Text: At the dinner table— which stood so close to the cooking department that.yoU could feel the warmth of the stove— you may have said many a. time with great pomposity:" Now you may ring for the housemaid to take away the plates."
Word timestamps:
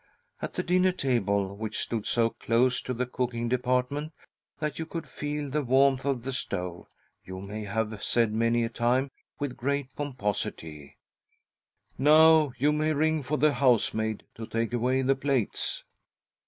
At 0.41 0.55
the 0.55 0.63
dinner 0.63 0.91
table— 0.91 1.55
which 1.55 1.77
stood 1.77 2.07
so 2.07 2.31
close 2.31 2.81
to 2.81 2.93
the 2.95 3.05
cooking 3.05 3.47
department 3.49 4.13
that.yoU 4.57 4.87
could 4.89 5.07
feel 5.07 5.47
the 5.47 5.61
warmth 5.61 6.05
of 6.05 6.23
the 6.23 6.33
stove— 6.33 6.87
you 7.23 7.39
may 7.39 7.65
have 7.65 8.01
said 8.03 8.33
many 8.33 8.63
a. 8.63 8.69
time 8.69 9.11
with 9.37 9.55
great 9.55 9.95
pomposity:" 9.95 10.97
Now 12.09 12.51
you 12.57 12.71
may 12.71 12.93
ring 12.93 13.21
for 13.21 13.37
the 13.37 13.53
housemaid 13.53 14.23
to 14.33 14.47
take 14.47 14.73
away 14.73 15.03
the 15.03 15.13
plates." 15.15 15.83